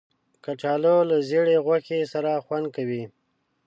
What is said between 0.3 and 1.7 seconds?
کچالو له زېړې